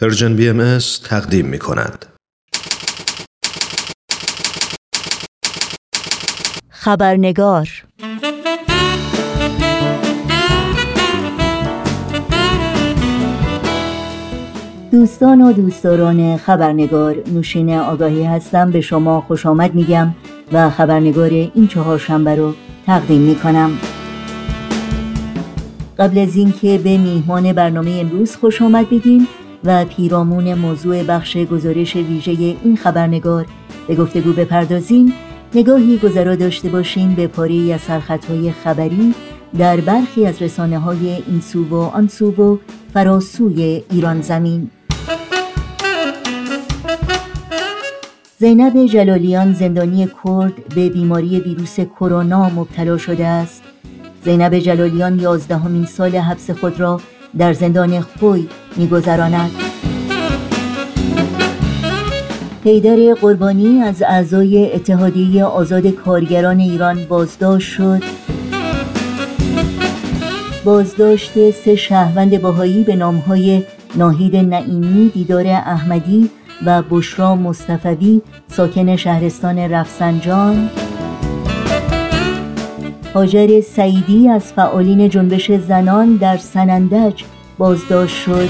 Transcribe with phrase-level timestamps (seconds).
[0.00, 2.06] پرژن بی ام تقدیم می کند.
[6.70, 7.68] خبرنگار
[14.92, 20.14] دوستان و دوستداران خبرنگار نوشین آگاهی هستم به شما خوش آمد میگم
[20.52, 22.54] و خبرنگار این چهار شنبه رو
[22.86, 23.78] تقدیم می کنم
[25.98, 29.28] قبل از اینکه به میهمان برنامه امروز خوش آمد بگیم
[29.64, 32.30] و پیرامون موضوع بخش گزارش ویژه
[32.64, 33.46] این خبرنگار
[33.88, 35.12] به گفتگو بپردازیم.
[35.54, 39.14] نگاهی گذرا داشته باشیم به پاره از سرخطهای خبری
[39.58, 42.58] در برخی از رسانه های این سو و آن سو و
[42.94, 44.70] فراسوی ایران زمین.
[48.38, 53.62] زینب جلالیان زندانی کرد به بیماری ویروس کرونا مبتلا شده است.
[54.24, 57.00] زینب جلالیان یازدهمین سال حبس خود را
[57.38, 59.63] در زندان خوی میگذراند.
[62.64, 68.02] حیدر قربانی از اعضای اتحادیه آزاد کارگران ایران بازداشت شد.
[70.64, 73.62] بازداشت سه شهروند باهایی به نامهای
[73.96, 76.30] ناهید نعیمی دیدار احمدی
[76.66, 80.70] و بشرا مصطفوی ساکن شهرستان رفسنجان.
[83.14, 87.22] هاجر سعیدی از فعالین جنبش زنان در سنندج
[87.58, 88.48] بازداشت شد.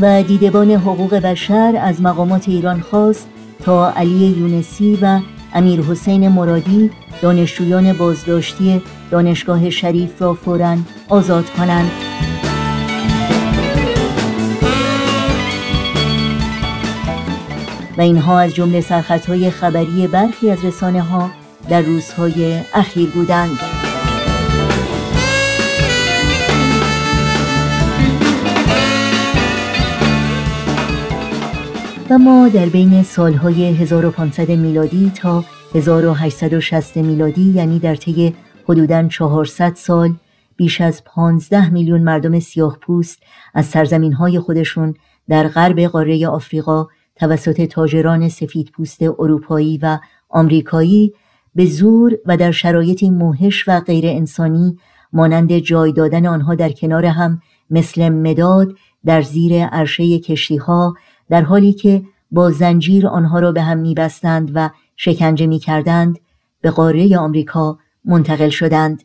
[0.00, 3.28] و دیدبان حقوق بشر از مقامات ایران خواست
[3.62, 5.20] تا علی یونسی و
[5.54, 6.90] امیر حسین مرادی
[7.22, 10.76] دانشجویان بازداشتی دانشگاه شریف را فورا
[11.08, 11.90] آزاد کنند.
[17.98, 21.30] و اینها از جمله سرخطهای خبری برخی از رسانه ها
[21.68, 23.75] در روزهای اخیر بودند.
[32.10, 38.34] و ما در بین سالهای 1500 میلادی تا 1860 میلادی یعنی در طی
[38.68, 40.14] حدوداً 400 سال
[40.56, 43.22] بیش از 15 میلیون مردم سیاه پوست
[43.54, 44.94] از سرزمین های خودشون
[45.28, 51.12] در غرب قاره آفریقا توسط تاجران سفید پوست اروپایی و آمریکایی
[51.54, 54.78] به زور و در شرایطی موهش و غیر انسانی
[55.12, 58.74] مانند جای دادن آنها در کنار هم مثل مداد
[59.04, 60.94] در زیر عرشه کشتی ها
[61.28, 66.18] در حالی که با زنجیر آنها را به هم میبستند و شکنجه می‌کردند
[66.60, 69.02] به قاره آمریکا منتقل شدند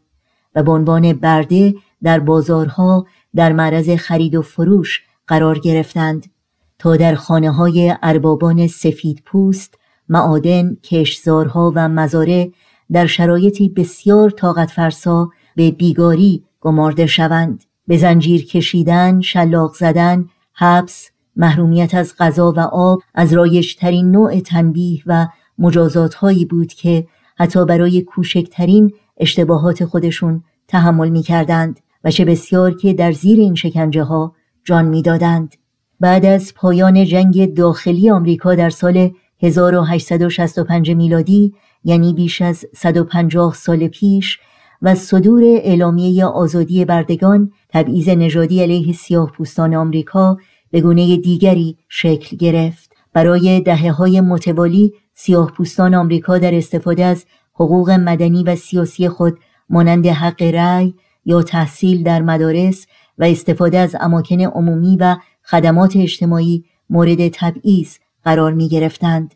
[0.55, 3.05] و به عنوان برده در بازارها
[3.35, 6.31] در معرض خرید و فروش قرار گرفتند
[6.79, 9.75] تا در خانه های اربابان سفید پوست
[10.09, 12.51] معادن، کشزارها و مزاره
[12.91, 17.63] در شرایطی بسیار طاقت فرسا به بیگاری گمارده شوند.
[17.87, 25.01] به زنجیر کشیدن، شلاق زدن، حبس، محرومیت از غذا و آب از رایشترین نوع تنبیه
[25.05, 25.27] و
[25.57, 32.73] مجازات هایی بود که حتی برای کوچکترین اشتباهات خودشون تحمل می کردند و چه بسیار
[32.73, 35.55] که در زیر این شکنجه ها جان می دادند.
[35.99, 39.11] بعد از پایان جنگ داخلی آمریکا در سال
[39.41, 41.53] 1865 میلادی
[41.83, 44.39] یعنی بیش از 150 سال پیش
[44.81, 50.37] و صدور اعلامیه آزادی بردگان تبعیض نژادی علیه سیاه پوستان آمریکا
[50.71, 57.25] به گونه دیگری شکل گرفت برای دهه های متوالی سیاه پوستان آمریکا در استفاده از
[57.53, 59.39] حقوق مدنی و سیاسی خود
[59.69, 60.93] مانند حق رأی
[61.25, 62.87] یا تحصیل در مدارس
[63.17, 69.35] و استفاده از اماکن عمومی و خدمات اجتماعی مورد تبعیض قرار می گرفتند.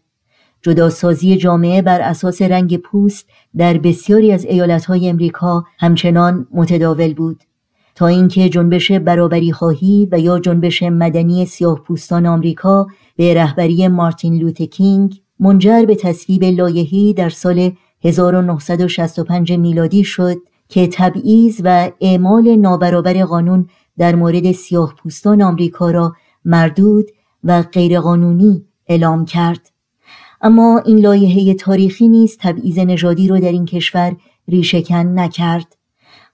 [0.61, 7.43] جداسازی جامعه بر اساس رنگ پوست در بسیاری از ایالتهای امریکا همچنان متداول بود
[7.95, 14.37] تا اینکه جنبش برابری خواهی و یا جنبش مدنی سیاه پوستان آمریکا به رهبری مارتین
[14.37, 20.37] لوتکینگ منجر به تصویب لایحه‌ای در سال 1965 میلادی شد
[20.69, 23.67] که تبعیض و اعمال نابرابر قانون
[23.97, 26.13] در مورد سیاه پوستان آمریکا را
[26.45, 27.05] مردود
[27.43, 29.71] و غیرقانونی اعلام کرد.
[30.41, 34.15] اما این لایحه تاریخی نیز تبعیض نژادی را در این کشور
[34.47, 35.75] ریشهکن نکرد.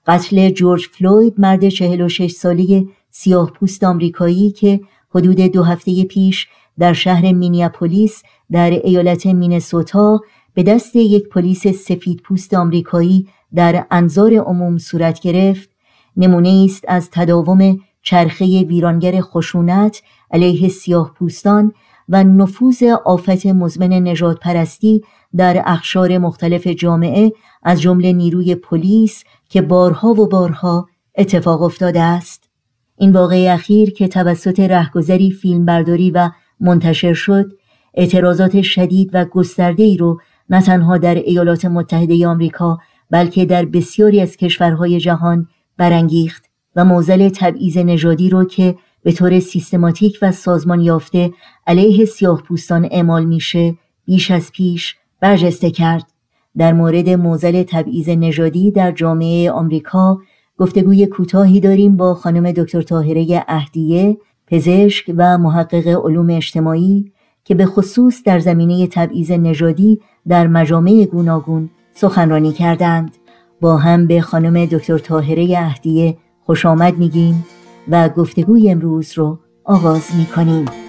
[0.06, 4.80] قتل جورج فلوید مرد 46 ساله سیاه پوست آمریکایی که
[5.14, 8.22] حدود دو هفته پیش در شهر مینیاپولیس
[8.52, 10.20] در ایالت مینسوتا
[10.54, 15.70] به دست یک پلیس سفید پوست آمریکایی در انظار عموم صورت گرفت
[16.16, 21.72] نمونه است از تداوم چرخه ویرانگر خشونت علیه سیاه پوستان
[22.08, 25.02] و نفوذ آفت مزمن نجات پرستی
[25.36, 27.32] در اخشار مختلف جامعه
[27.62, 30.88] از جمله نیروی پلیس که بارها و بارها
[31.18, 32.50] اتفاق افتاده است.
[32.98, 37.52] این واقعه اخیر که توسط رهگذری فیلمبرداری و منتشر شد
[37.94, 40.20] اعتراضات شدید و گسترده ای رو
[40.50, 42.78] نه تنها در ایالات متحده آمریکا
[43.10, 46.44] بلکه در بسیاری از کشورهای جهان برانگیخت
[46.76, 51.32] و موزل تبعیض نژادی رو که به طور سیستماتیک و سازمان یافته
[51.66, 56.11] علیه سیاه پوستان اعمال میشه بیش از پیش برجسته کرد.
[56.58, 60.18] در مورد موزل تبعیض نژادی در جامعه آمریکا
[60.58, 64.16] گفتگوی کوتاهی داریم با خانم دکتر طاهره اهدیه
[64.46, 67.12] پزشک و محقق علوم اجتماعی
[67.44, 73.16] که به خصوص در زمینه تبعیض نژادی در مجامع گوناگون سخنرانی کردند.
[73.60, 77.44] با هم به خانم دکتر طاهره اهدیه خوش آمد میگیم
[77.88, 80.81] و گفتگوی امروز رو آغاز می‌کنیم.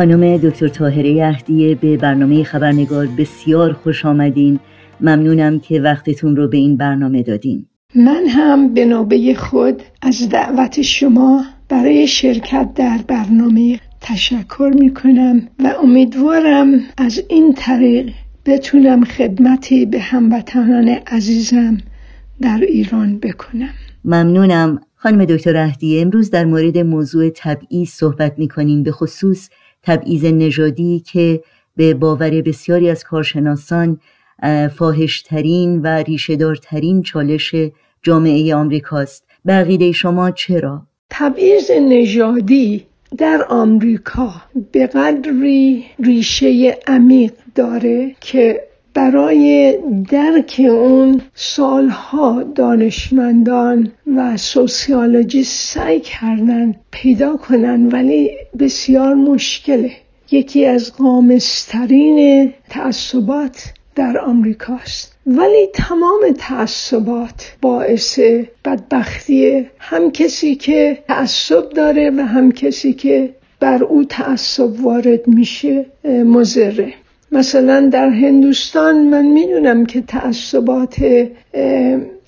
[0.00, 4.58] خانم دکتر طاهره اهدیه به برنامه خبرنگار بسیار خوش آمدین.
[5.00, 7.66] ممنونم که وقتتون رو به این برنامه دادین.
[7.94, 15.48] من هم به نوبه خود از دعوت شما برای شرکت در برنامه تشکر می کنم
[15.58, 18.10] و امیدوارم از این طریق
[18.46, 21.78] بتونم خدمتی به هموطنان عزیزم
[22.40, 23.74] در ایران بکنم.
[24.04, 24.80] ممنونم.
[24.96, 29.48] خانم دکتر اهدیه امروز در مورد موضوع تبعیض صحبت می کنیم به خصوص
[29.82, 31.42] تبعیض نژادی که
[31.76, 34.00] به باور بسیاری از کارشناسان
[34.76, 37.54] فاهشترین و ریشهدارترین چالش
[38.02, 42.86] جامعه آمریکاست بقیده شما چرا؟ تبعیض نژادی
[43.18, 44.32] در آمریکا
[44.72, 49.78] به قدری ریشه عمیق داره که برای
[50.10, 59.90] درک اون سالها دانشمندان و سوسیالوجیست سعی کردن پیدا کنن ولی بسیار مشکله.
[60.30, 68.20] یکی از قامسترین تعصبات در آمریکاست ولی تمام تعصبات باعث
[68.64, 75.86] بدبختی هم کسی که تعصب داره و هم کسی که بر او تعصب وارد میشه
[76.04, 76.94] مزره
[77.32, 80.96] مثلا در هندوستان من می‌دونم که تعصبات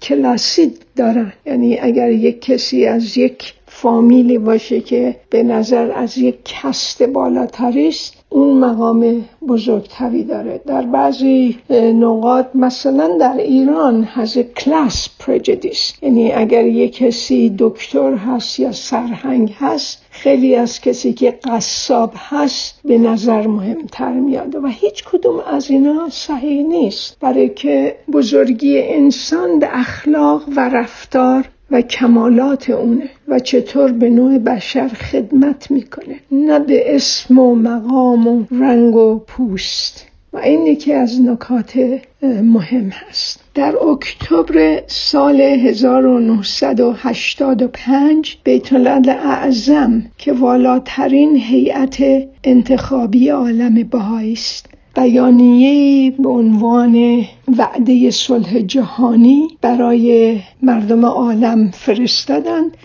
[0.02, 1.32] کلاسی دارن.
[1.46, 7.88] یعنی اگر یک کسی از یک فامیلی باشه که به نظر از یک کست بالاتری
[7.88, 10.60] است اون مقام بزرگتری داره.
[10.66, 11.58] در بعضی
[11.94, 19.54] نقاط مثلا در ایران هز کلاس پرجدیس یعنی اگر یک کسی دکتر هست یا سرهنگ
[19.58, 24.54] هست خیلی از کسی که قصاب هست به نظر مهمتر میاد.
[24.54, 27.16] و هیچ کدوم از اینا صحیح نیست.
[27.20, 34.38] برای که بزرگی انسان به اخلاق و رفتار و کمالات اونه و چطور به نوع
[34.38, 36.16] بشر خدمت می‌کنه.
[36.32, 40.06] نه به اسم و مقام و رنگ و پوست.
[40.32, 42.00] و این یکی از نکات
[42.42, 43.40] مهم هست.
[43.54, 48.72] در اکتبر سال 1985 بیت
[49.08, 51.96] اعظم که والاترین هیئت
[52.44, 54.71] انتخابی عالم بهایی است.
[54.94, 57.24] بیانیه به عنوان
[57.58, 62.76] وعده صلح جهانی برای مردم عالم فرستادند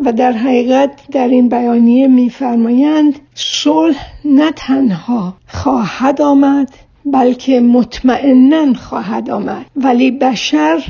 [0.00, 6.70] و در حقیقت در این بیانیه میفرمایند صلح نه تنها خواهد آمد
[7.06, 9.66] بلکه مطمئنا خواهد آمد.
[9.76, 10.84] ولی بشر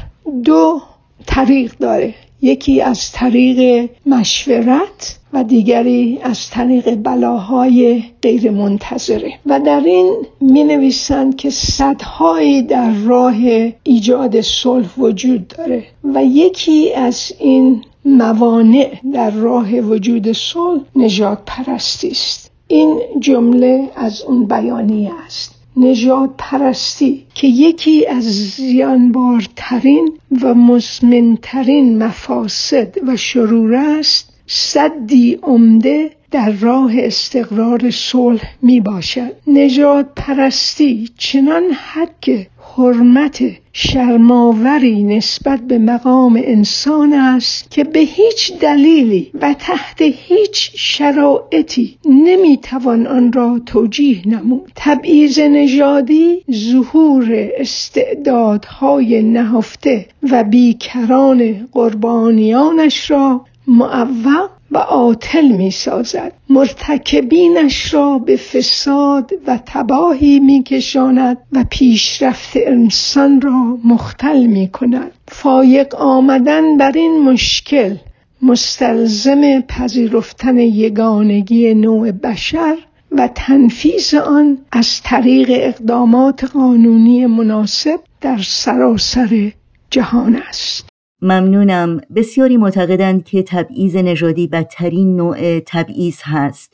[0.44, 0.82] دو
[1.26, 2.14] طریق داره.
[2.42, 10.64] یکی از طریق مشورت و دیگری از طریق بلاهای غیر منتظره و در این می
[10.64, 13.36] نویسند که صدهایی در راه
[13.82, 22.08] ایجاد صلح وجود داره و یکی از این موانع در راه وجود صلح نجات پرستی
[22.08, 22.50] است.
[22.68, 25.55] این جمله از اون بیانیه است.
[25.76, 36.50] نجات پرستی که یکی از زیانبارترین و مزمنترین مفاسد و شرور است صدی عمده در
[36.50, 42.46] راه استقرار صلح می باشد نجات پرستی چنان حق
[42.78, 43.42] حرمت
[43.72, 53.06] شرماوری نسبت به مقام انسان است که به هیچ دلیلی و تحت هیچ شرایطی نمی‌توان
[53.06, 54.72] آن را توجیه نمود.
[54.76, 67.94] تبعیض نژادی ظهور استعدادهای نهفته و بیکران قربانیانش را معوق و عاطل می سازد مرتکبینش
[67.94, 75.94] را به فساد و تباهی می کشاند و پیشرفت انسان را مختل می کند فایق
[75.94, 77.96] آمدن بر این مشکل
[78.42, 82.76] مستلزم پذیرفتن یگانگی نوع بشر
[83.12, 89.52] و تنفیز آن از طریق اقدامات قانونی مناسب در سراسر
[89.90, 90.95] جهان است.
[91.22, 92.00] ممنونم.
[92.16, 96.72] بسیاری معتقدند که تبعیض نژادی بدترین نوع تبعیض هست.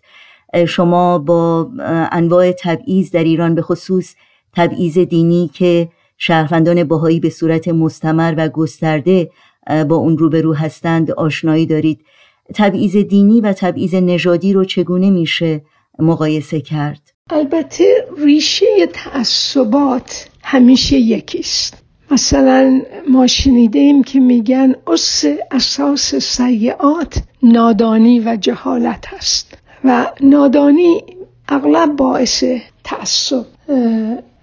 [0.68, 1.70] شما با
[2.12, 4.14] انواع تبعیض در ایران به خصوص
[4.56, 9.30] تبعیض دینی که شهروندان باهایی به صورت مستمر و گسترده
[9.88, 12.00] با اون روبرو هستند آشنایی دارید.
[12.54, 15.62] تبعیض دینی و تبعیض نژادی رو چگونه میشه
[15.98, 21.82] مقایسه کرد؟ البته ریشه تعصبات همیشه یکیست.
[22.10, 31.02] مثلا ما شنیدیم که میگن اس اساس سیعات نادانی و جهالت هست و نادانی
[31.48, 32.44] اغلب باعث
[32.84, 33.44] تعصب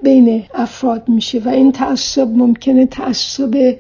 [0.03, 3.75] بین افراد میشه و این تعصب ممکنه تعصب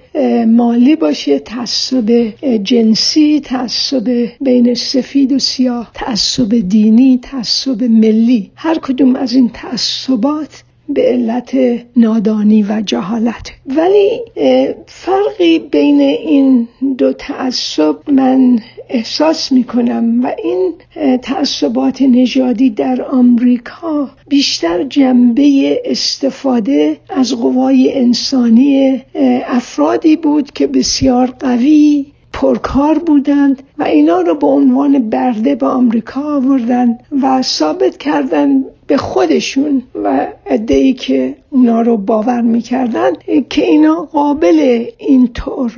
[0.47, 2.33] مالی باشه تعصب
[2.63, 8.51] جنسی تعصب بین سفید و سیاه تعصب دینی تعصب ملی.
[8.55, 11.57] هر کدوم از این تعصبات به علت
[11.97, 13.51] نادانی و جهالت.
[13.65, 14.21] ولی
[14.85, 16.67] فرقی بین این
[16.97, 20.73] دو تعصب من احساس می کنم و این
[21.21, 29.01] تعصبات نژادی در آمریکا بیشتر جنبه استفاده از قوای انسانی
[29.47, 36.35] افرادی بود که بسیار قوی پرکار بودند و اینا رو به عنوان برده به آمریکا
[36.35, 40.27] آوردن و ثابت کردن به خودشون و
[40.67, 43.11] ای که اونا رو باور می‌کردن
[43.49, 45.73] که اینا قابل اینطور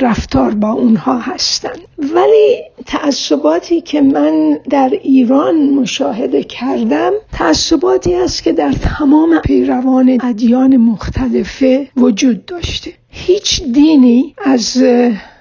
[0.00, 8.52] رفتار با اونها هستند ولی تعصباتی که من در ایران مشاهده کردم تعصباتی است که
[8.52, 12.92] در تمام پیروان ادیان مختلفه وجود داشته.
[13.10, 14.82] هیچ دینی از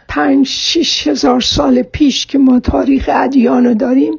[0.08, 4.13] پنج شیش هزار سال پیش که ما تاریخ ادیان رو داریم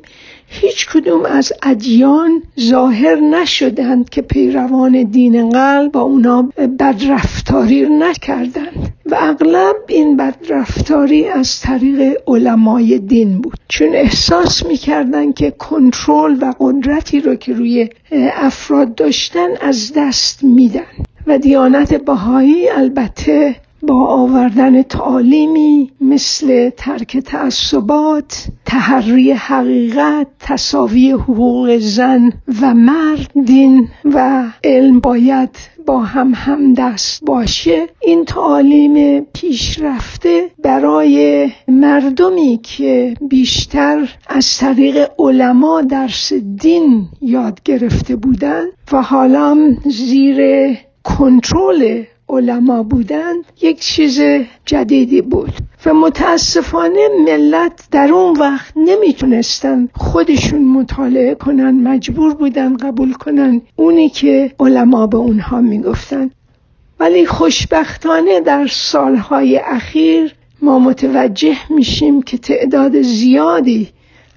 [0.60, 8.92] هیچ کدوم از ادیان ظاهر نشدند که پیروان دین قلب با اونا بدرفتاری نکردند.
[9.06, 13.58] و اغلب این بدرفتاری از طریق علمای دین بود.
[13.68, 17.88] چون احساس می‌کردند که کنترل و قدرتی رو که روی
[18.36, 20.82] افراد داشتن از دست میدن.
[21.26, 32.32] و دیانت بهایی البته با آوردن تعالیمی مثل ترک تعصبات تحری حقیقت تصاوی حقوق زن
[32.62, 35.50] و مرد دین و علم باید
[35.86, 37.86] با هم همدست باشه.
[38.02, 48.68] این تعالیم پیشرفته برای مردمی که بیشتر از طریق علما درس دین یاد گرفته بودند
[48.92, 50.38] و حالا زیر
[51.04, 54.20] کنترل علما بودند یک چیز
[54.66, 55.52] جدیدی بود
[55.86, 64.08] و متاسفانه ملت در اون وقت نمی‌تونستن خودشون مطالعه کنن مجبور بودن قبول کنن اونی
[64.08, 66.30] که علما به اونها می‌گفتن.
[67.00, 73.88] ولی خوشبختانه در سالهای اخیر ما متوجه میشیم که تعداد زیادی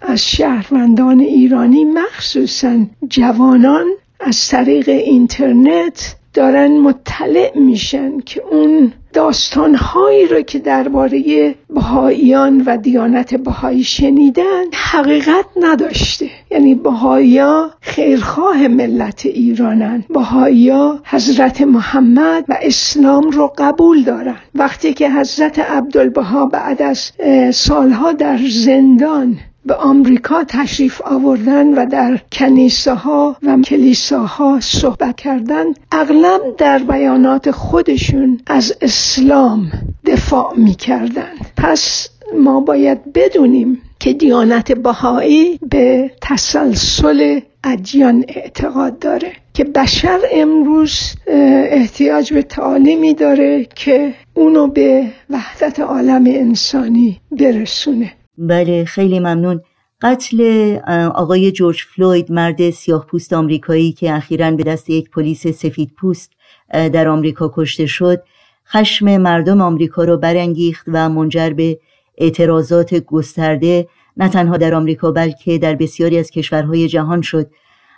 [0.02, 3.86] از شهروندان ایرانی مخصوصا جوانان
[4.20, 13.36] از طریق اینترنت دارن مطلع میشن که اون داستانهایی رو که درباره بهاییان و دیانت
[13.36, 16.30] بهایی شنیدن حقیقت نداشته.
[16.52, 20.04] یعنی بهایا خیرخواه ملت ایرانن.
[20.10, 24.38] بهایا حضرت محمد و اسلام رو قبول دارن.
[24.56, 27.12] وقتی که حضرت عبدالبها بعد از
[27.54, 35.66] سالها در زندان به آمریکا تشریف آوردن و در کنیسه ها و کلیساها صحبت کردن
[35.92, 39.72] اغلب در بیانات خودشون از اسلام
[40.06, 41.32] دفاع می کردن.
[41.58, 51.16] پس ما باید بدونیم که دیانت بهایی به تسلسل ادیان اعتقاد داره که بشر امروز
[51.28, 59.62] احتیاج به تعالیمی داره که اونو به وحدت عالم انسانی برسونه بله خیلی ممنون.
[60.02, 60.78] قتل
[61.16, 66.32] آقای جورج فلوید مرد سیاه پوست آمریکایی که اخیرا به دست یک پلیس سفید پوست
[66.74, 68.24] در آمریکا کشته شد
[68.68, 71.80] خشم مردم آمریکا را برانگیخت و منجر به
[72.18, 77.50] اعتراضات گسترده نه تنها در آمریکا بلکه در بسیاری از کشورهای جهان شد.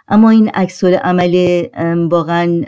[0.08, 1.64] اما این عکس عمل
[2.12, 2.64] واقعا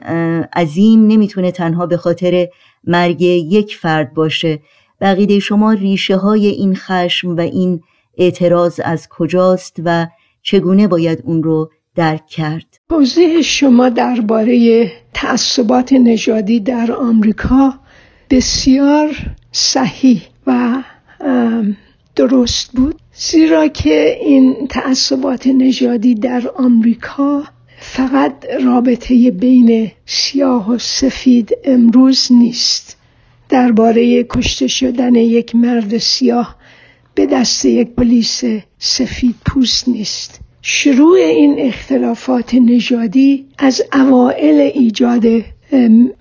[0.55, 2.47] عظیم نمی‌تونه تنها به خاطر
[2.83, 4.59] مرگ یک فرد باشه.
[5.03, 7.81] بقیده شما ریشه های این خشم و این
[8.17, 10.07] اعتراض از کجاست و
[10.41, 17.73] چگونه باید اون رو درک کرد؟ توضیح شما درباره تعصبات نژادی در آمریکا
[18.29, 19.15] بسیار
[19.51, 20.83] صحیح و
[22.15, 22.95] درست بود.
[23.13, 27.43] زیرا که این تعصبات نژادی در آمریکا
[27.79, 33.02] فقط رابطه بین سیاه و سفید امروز نیست.
[33.53, 36.55] درباره کشته شدن یک مرد سیاه
[37.15, 38.43] به دست یک پلیس
[38.79, 40.39] سفید پوست نیست.
[40.61, 45.25] شروع این اختلافات نژادی از اوائل ایجاد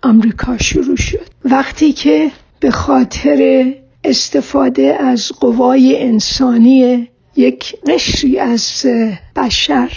[0.03, 1.27] آمریکا شروع شد.
[1.45, 3.73] وقتی که به خاطر
[4.05, 8.87] استفاده از قوای انسانی یک قشری از
[9.37, 9.91] بشر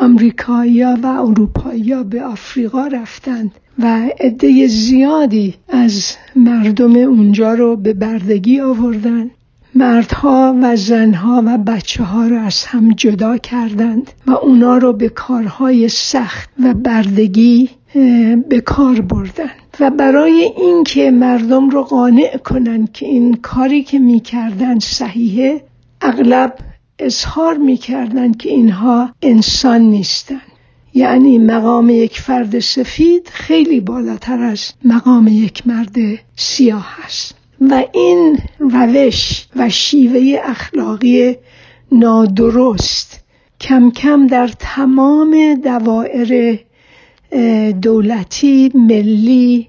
[0.00, 8.60] آمریکایی‌ها و اروپایی‌ها به آفریقا رفتند و عده زیادی از مردم اونجا رو به بردگی
[8.60, 9.30] آوردن
[9.74, 15.08] مردها و زنها و بچه ها رو از هم جدا کردند و اونا رو به
[15.08, 17.70] کارهای سخت و بردگی
[18.48, 19.50] به کار بردن
[19.80, 25.64] و برای اینکه مردم رو قانع کنن که این کاری که می‌کردن صحیحه
[26.00, 26.54] اغلب
[26.98, 30.40] اظهار می‌کردن که اینها انسان نیستن
[30.94, 35.96] یعنی مقام یک فرد سفید خیلی بالاتر از مقام یک مرد
[36.36, 37.34] سیاه است.
[37.60, 41.36] و این روش و شیوه اخلاقی
[41.92, 43.20] نادرست
[43.60, 46.58] کم کم در تمام دوائر
[47.82, 49.68] دولتی ملی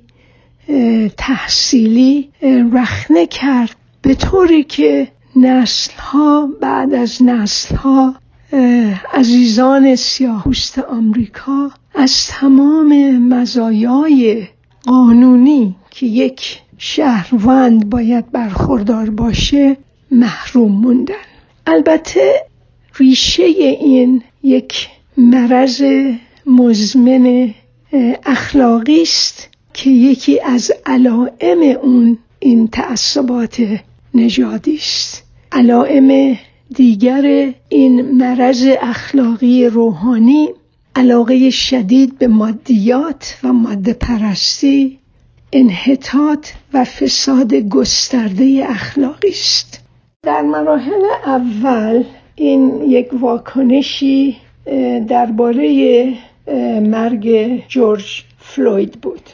[1.17, 2.29] تحصیلی
[2.73, 3.75] رخنه کرد.
[4.01, 8.15] به طوری که نسل ها بعد از نسل ها
[9.13, 14.47] عزیزان سیاهوست آمریکا از تمام مزایای
[14.85, 19.77] قانونی که یک شهروند باید برخوردار باشه
[20.11, 21.13] محروم موندن.
[21.67, 22.45] البته
[22.95, 25.83] ریشه این یک مرض
[26.45, 27.53] مزمن
[28.25, 33.61] اخلاقی است که یکی از علائم اون این تعصبات
[34.13, 36.37] نژادی است علائم
[36.75, 40.49] دیگر این مرض اخلاقی روحانی
[40.95, 44.99] علاقه شدید به مادیات و ماده پرستی
[45.53, 49.79] انحطاط و فساد گسترده اخلاقی است
[50.23, 52.03] در مراحل اول
[52.35, 54.37] این یک واکنشی
[55.07, 56.13] درباره
[56.81, 59.29] مرگ جورج فلوید بود.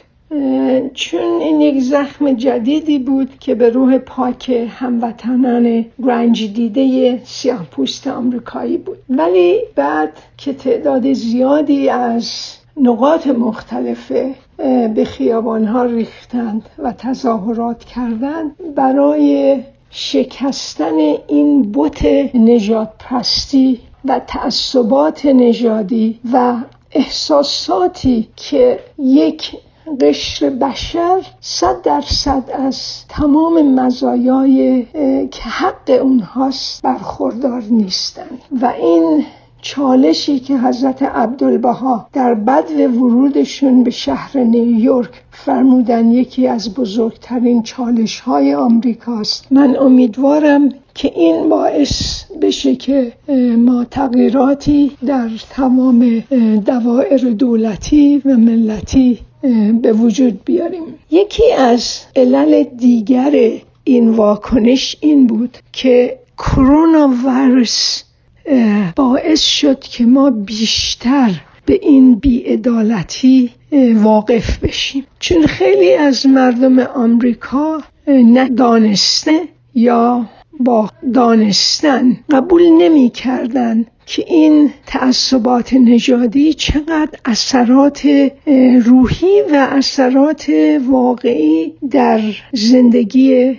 [0.94, 8.06] چون این یک زخم جدیدی بود که به روح پاک هموطنان رنج دیده سیاه پوست
[8.06, 8.98] آمریکایی بود.
[9.08, 12.30] ولی بعد که تعداد زیادی از
[12.76, 14.34] نقاط مختلفه
[14.94, 19.58] به خیابان ها ریختند و تظاهرات کردند برای
[19.90, 26.56] شکستن این بت نجات پرستی و تعصبات نژادی و
[26.92, 29.52] احساساتی که یک
[30.00, 34.86] قشر بشر صد درصد از تمام مزایای
[35.30, 39.24] که حق اونهاست برخوردار نیستند و این
[39.62, 48.20] چالشی که حضرت عبدالبها در بد ورودشون به شهر نیویورک فرمودن یکی از بزرگترین چالش
[48.20, 49.46] های آمریکاست.
[49.50, 53.12] من امیدوارم که این باعث بشه که
[53.58, 56.22] ما تغییراتی در تمام
[56.66, 59.18] دوائر دولتی و ملتی
[59.82, 60.82] به وجود بیاریم.
[61.10, 63.50] یکی از علل دیگر
[63.84, 68.02] این واکنش این بود که کرونا ویروس
[68.96, 73.50] باعث شد که ما بیشتر به این بیعدالتی
[73.94, 75.06] واقف بشیم.
[75.18, 79.40] چون خیلی از مردم آمریکا نه دانسته
[79.74, 80.26] یا
[80.60, 88.08] با دانستن قبول نمی کردن که این تعصبات نژادی چقدر اثرات
[88.84, 90.52] روحی و اثرات
[90.90, 92.20] واقعی در
[92.52, 93.56] زندگی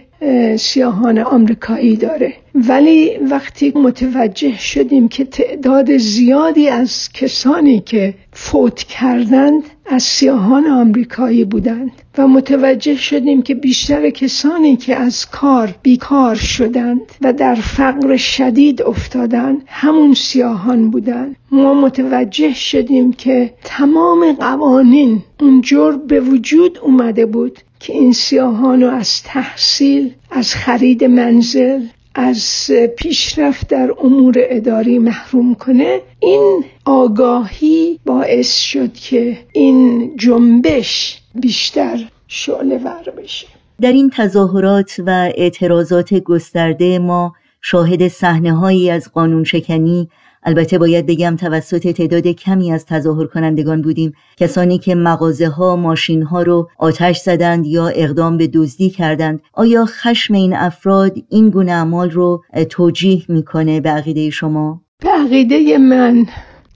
[0.57, 2.33] سیاهان آمریکایی داره.
[2.55, 11.45] ولی وقتی متوجه شدیم که تعداد زیادی از کسانی که فوت کردند از سیاهان آمریکایی
[11.45, 18.15] بودند و متوجه شدیم که بیشتر کسانی که از کار بیکار شدند و در فقر
[18.15, 21.35] شدید افتادند همون سیاهان بودند.
[21.51, 29.23] ما متوجه شدیم که تمام قوانین اونجور به وجود اومده بود که این سیاهان از
[29.23, 31.81] تحصیل از خرید منزل
[32.15, 41.99] از پیشرفت در امور اداری محروم کنه این آگاهی باعث شد که این جنبش بیشتر
[42.27, 43.47] شعله ور بشه.
[43.81, 50.09] در این تظاهرات و اعتراضات گسترده ما شاهد صحنه هایی از قانون شکنی
[50.43, 54.13] البته باید بگم توسط تعداد کمی از تظاهر کنندگان بودیم.
[54.37, 59.41] کسانی که مغازه ها ماشین ها رو آتش زدند یا اقدام به دزدی کردند.
[59.53, 65.77] آیا خشم این افراد این گونه اعمال رو توجیه می‌کنه به عقیده شما؟ به عقیده
[65.77, 66.25] من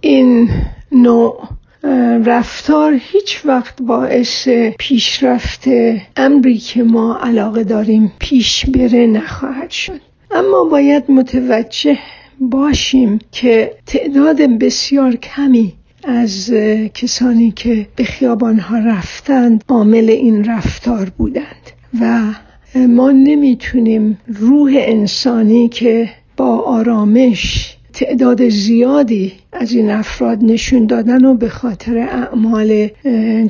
[0.01, 0.49] این
[0.91, 1.47] نوع
[2.25, 4.47] رفتار هیچ وقت باعث
[4.79, 5.63] پیشرفت
[6.17, 9.99] امری که ما علاقه داریم پیش بره نخواهد شد.
[10.31, 11.97] اما باید متوجه
[12.39, 16.53] باشیم که تعداد بسیار کمی از
[16.93, 21.71] کسانی که به خیابان ها رفتند عامل این رفتار بودند
[22.01, 22.21] و
[22.87, 31.33] ما نمی‌تونیم روح انسانی که با آرامش تعداد زیادی از این افراد نشون دادن و
[31.33, 32.87] به خاطر اعمال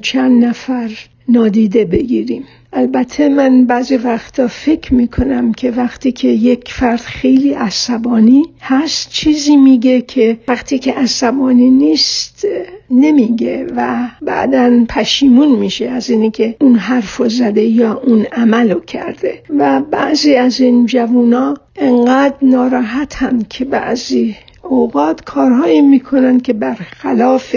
[0.01, 0.91] چند نفر
[1.29, 2.43] نادیده بگیریم.
[2.77, 9.55] البته من بعضی وقتا فکر می‌کنم که وقتی که یک فرد خیلی عصبانی هست چیزی
[9.55, 12.47] میگه که وقتی که عصبانی نیست
[12.91, 19.41] نمیگه و بعدا پشیمون میشه از اینی که اون حرف زده یا اون عملو کرده.
[19.49, 27.55] و بعضی از این جوونا انقدر ناراحتن که بعضی اوقات کارهایی می‌کنن که برخلاف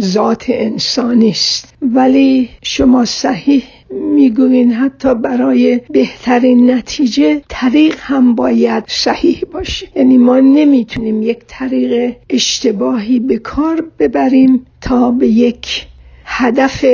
[0.00, 3.62] ذات انسانی است ولی شما صحیح
[3.94, 9.88] می‌گوین حتی برای بهترین نتیجه طریق هم باید صحیح باشه.
[9.96, 15.86] یعنی ما نمی‌تونیم یک طریق اشتباهی به کار ببریم تا به یک
[16.24, 16.84] هدف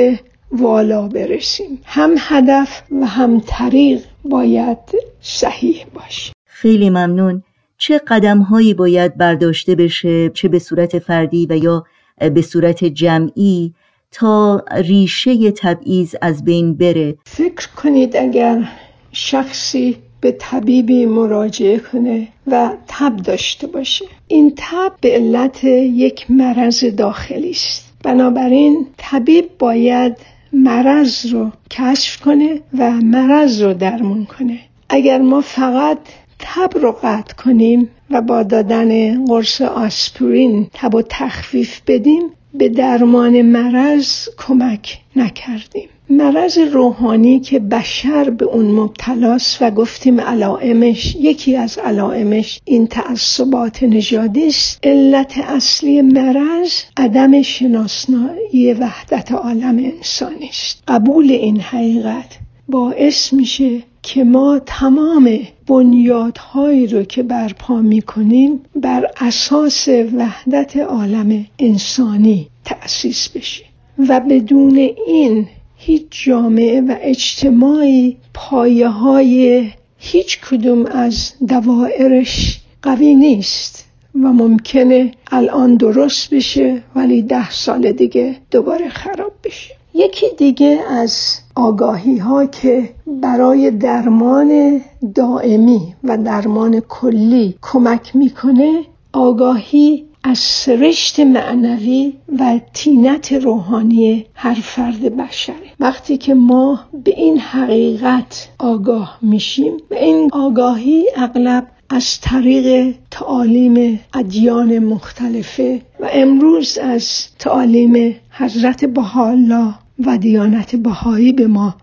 [0.51, 1.79] والا برسیم.
[1.85, 4.77] هم هدف و هم طریق باید
[5.21, 6.33] صحیح باشه.
[6.45, 7.43] خیلی ممنون.
[7.77, 11.85] چه قدم هایی باید برداشته بشه؟ چه به صورت فردی و یا
[12.33, 13.73] به صورت جمعی؟
[14.11, 17.15] تا ریشه تبعیض از بین بره.
[17.25, 18.69] فکر کنید اگر
[19.11, 24.05] شخصی به طبیبی مراجعه کنه و تب داشته باشه.
[24.27, 27.93] این تب به علت یک مرض داخلی است.
[28.03, 30.17] بنابراین طبیب باید
[30.53, 34.59] مرض رو کشف کنه و مرض رو درمون کنه.
[34.89, 35.97] اگر ما فقط
[36.39, 42.21] تب رو قطع کنیم و با دادن قرص آسپرین تب و تخفیف بدیم
[42.53, 45.89] به درمان مرض کمک نکردیم.
[46.09, 53.83] مرض روحانی که بشر به اون مبتلاست و گفتیم علائمش یکی از علائمش این تعصبات
[53.83, 54.79] نژادی است.
[54.83, 60.83] علت اصلی مرض عدم شناسنایی وحدت عالم انسانی است.
[60.87, 62.37] قبول این حقیقت
[62.67, 72.47] باعث میشه که ما تمام بنیادهایی رو که برپا می‌کنیم بر اساس وحدت عالم انسانی
[72.65, 73.65] تأسیس بشه
[74.09, 83.85] و بدون این هیچ جامعه و اجتماعی پایه های هیچ کدوم از دوائرش قوی نیست
[84.15, 89.80] و ممکنه الان درست بشه ولی ده سال دیگه دوباره خراب بشه.
[89.93, 94.81] یکی دیگه از آگاهی ها که برای درمان
[95.15, 98.81] دائمی و درمان کلی کمک می‌کنه
[99.13, 105.55] آگاهی از سرشت معنوی و تینت روحانی هر فرد بشره.
[105.79, 113.99] وقتی که ما به این حقیقت آگاه میشیم و این آگاهی اغلب از طریق تعالیم
[114.13, 119.73] ادیان مختلفه و امروز از تعالیم حضرت بحالا
[120.05, 121.75] و دیانت بهایی به ما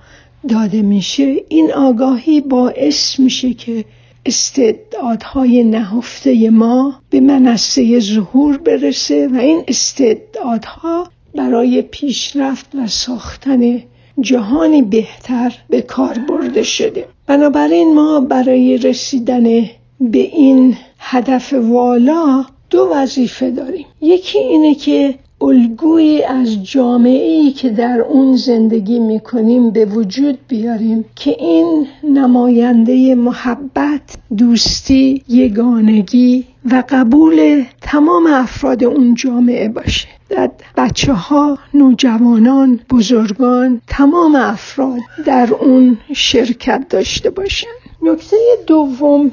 [0.48, 3.84] داده میشه این آگاهی باعث میشه که
[4.26, 13.82] استعدادهای نهفته ما به منصه ظهور برسه و این استعدادها برای پیشرفت و ساختن
[14.20, 17.04] جهانی بهتر به کار برده شده.
[17.26, 19.44] بنابراین ما برای رسیدن
[20.00, 23.86] به این هدف والا دو وظیفه داریم.
[24.00, 31.04] یکی اینه که الگویی از جامعه ای که در اون زندگی می‌کنیم به وجود بیاریم
[31.16, 40.08] که این نماینده محبت دوستی یگانگی و قبول تمام افراد اون جامعه باشه.
[40.28, 47.66] در بچه ها نوجوانان بزرگان تمام افراد در اون شرکت داشته باشن.
[48.02, 49.32] نکته دوم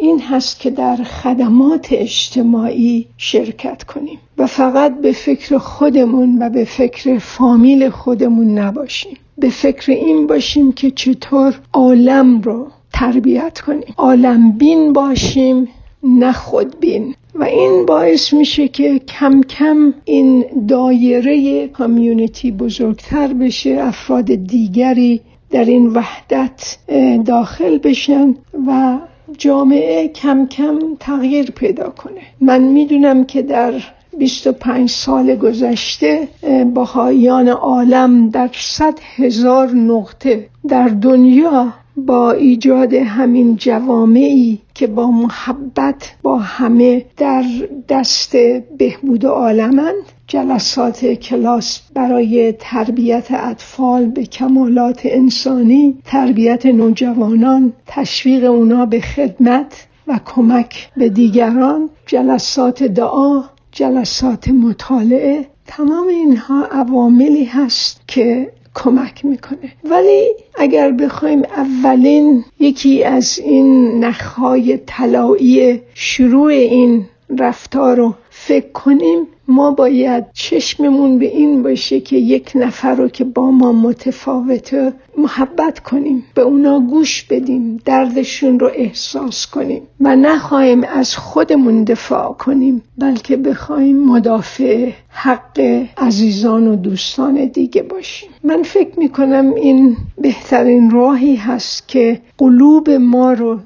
[0.00, 6.64] این هست که در خدمات اجتماعی شرکت کنیم و فقط به فکر خودمون و به
[6.64, 9.16] فکر فامیل خودمون نباشیم.
[9.38, 13.94] به فکر این باشیم که چطور عالم رو تربیت کنیم.
[13.96, 15.68] عالم بین باشیم
[16.02, 24.34] نه خودبین و این باعث میشه که کم کم این دایره کامیونیتی بزرگتر بشه افراد
[24.34, 26.78] دیگری در این وحدت
[27.26, 28.34] داخل بشن
[28.66, 28.98] و
[29.38, 32.20] جامعه کم کم تغییر پیدا کنه.
[32.40, 33.72] من می‌دونم که در
[34.18, 36.28] 25 سال گذشته
[36.74, 46.14] بهاییان عالم در صد هزار نقطه در دنیا با ایجاد همین جوامعی که با محبت
[46.22, 47.44] با همه در
[47.88, 48.36] دست
[48.78, 50.04] بهبود عالمند.
[50.26, 60.20] جلسات کلاس برای تربیت اطفال به کمالات انسانی تربیت نوجوانان تشویق اونا به خدمت و
[60.24, 61.90] کمک به دیگران.
[62.06, 65.46] جلسات دعا جلسات مطالعه.
[65.66, 69.72] تمام اینها عواملی هست که کمک می‌کنه.
[69.84, 77.04] ولی اگر بخوایم اولین یکی از این نخهای طلایی شروع این
[77.38, 83.24] رفتار رو فکر کنیم ما باید چشممون به این باشه که یک نفر رو که
[83.24, 90.84] با ما متفاوته محبت کنیم به اونا گوش بدیم دردشون رو احساس کنیم و نخواهیم
[90.84, 98.30] از خودمون دفاع کنیم بلکه بخوایم مدافع حق عزیزان و دوستان دیگه باشیم.
[98.44, 103.58] من فکر می‌کنم این بهترین راهی هست که قلوب ما رو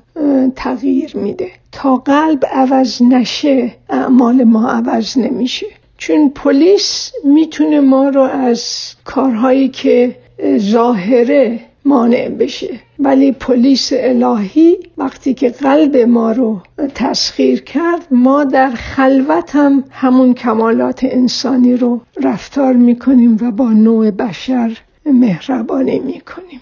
[0.57, 1.51] تغییر میده.
[1.73, 5.67] تا قلب عوض نشه اعمال ما عوض نمیشه.
[5.99, 10.17] چون پلیس می‌تونه ما رو از کارهایی که
[10.59, 12.81] ظاهره مانع بشه.
[12.99, 16.61] ولی پلیس الهی وقتی که قلب ما رو
[16.95, 24.11] تسخیر کرد ما در خلوت هم همون کمالات انسانی رو رفتار می‌کنیم و با نوع
[24.11, 26.61] بشر مهربانی می‌کنیم.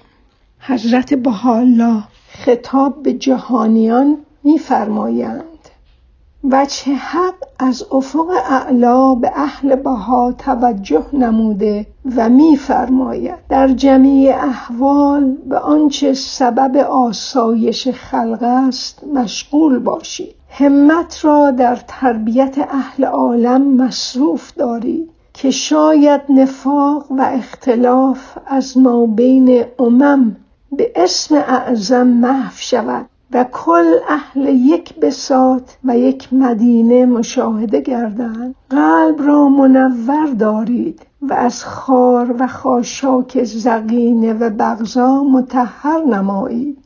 [0.60, 5.44] حضرت بحالا خطاب به جهانیان میفرمایند
[6.50, 15.36] وجه حق از افق اعلا به اهل بها توجه نموده و میفرماید در جمیع احوال
[15.46, 20.34] به آنچه سبب آسایش خلق است مشغول باشید.
[20.48, 29.06] همت را در تربیت اهل عالم مصروف دارید که شاید نفاق و اختلاف از ما
[29.06, 30.36] بین امم
[30.72, 33.06] به اسم اعظم محو شود.
[33.34, 38.54] و کل اهل یک بسات و یک مدینه مشاهده گردند.
[38.70, 46.78] قلب را منور دارید و از خار و خاشاک زقینه و بغضا متحر نمایید.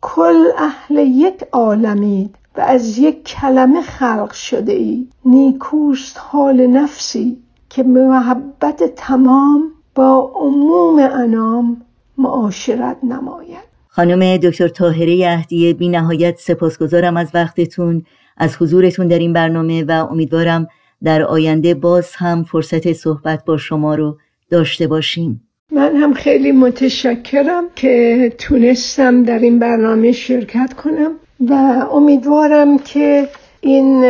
[0.00, 7.38] کل اهل یک عالمید و از یک کلمه خلق شده اید نیکوست حال نفسی
[7.70, 11.82] که محبت تمام با عموم انام
[12.18, 13.67] معاشرت نماید.
[13.98, 18.02] خانم دکتر طاهره اهدیه بی نهایت سپاسگزارم از وقتتون
[18.36, 20.68] از حضورتون در این برنامه و امیدوارم
[21.04, 24.18] در آینده باز هم فرصت صحبت با شما رو
[24.50, 25.48] داشته باشیم.
[25.72, 31.12] من هم خیلی متشکرم که تونستم در این برنامه شرکت کنم
[31.48, 31.52] و
[31.92, 33.28] امیدوارم که
[33.60, 34.04] این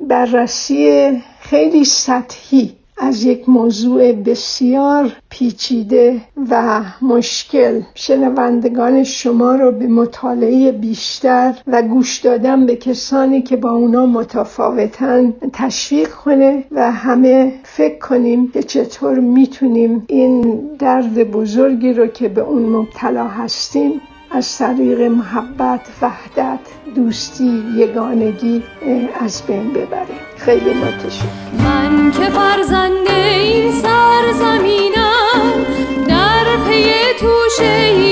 [0.00, 7.80] بررسی خیلی سطحی از یک موضوع بسیار پیچیده و مشکل.
[7.94, 15.34] شنوندگان شما رو به مطالعه بیشتر و گوش دادن به کسانی که با اونا متفاوتن
[15.52, 22.40] تشویق کنه و همه فکر کنیم که چطور می‌تونیم این درد بزرگی رو که به
[22.40, 24.00] اون مبتلا هستیم
[24.34, 26.58] از طریق محبت وحدت
[26.94, 28.62] دوستی یگانگی
[29.20, 30.20] از بین ببریم.
[30.36, 31.28] خیلی متشکرم.
[31.64, 35.52] من که فرزند این سرزمینم
[36.08, 38.03] در پی توشه